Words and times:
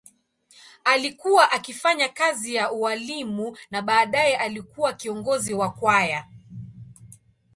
Alikuwa 0.83 1.51
akifanya 1.51 2.09
kazi 2.09 2.55
ya 2.55 2.71
ualimu 2.71 3.57
na 3.71 3.81
baadaye 3.81 4.37
alikuwa 4.37 4.93
kiongozi 4.93 5.53
wa 5.53 5.71
kwaya. 5.71 6.25